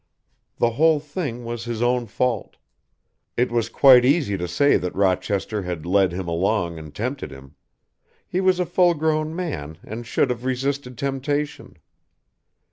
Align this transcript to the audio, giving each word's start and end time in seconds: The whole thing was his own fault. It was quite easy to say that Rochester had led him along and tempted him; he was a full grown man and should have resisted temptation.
The 0.57 0.71
whole 0.71 0.99
thing 0.99 1.45
was 1.45 1.65
his 1.65 1.83
own 1.83 2.07
fault. 2.07 2.57
It 3.37 3.51
was 3.51 3.69
quite 3.69 4.03
easy 4.03 4.35
to 4.35 4.47
say 4.47 4.75
that 4.75 4.95
Rochester 4.95 5.61
had 5.61 5.85
led 5.85 6.11
him 6.11 6.27
along 6.27 6.79
and 6.79 6.91
tempted 6.91 7.29
him; 7.29 7.53
he 8.27 8.41
was 8.41 8.59
a 8.59 8.65
full 8.65 8.95
grown 8.95 9.35
man 9.35 9.77
and 9.83 10.07
should 10.07 10.31
have 10.31 10.43
resisted 10.43 10.97
temptation. 10.97 11.77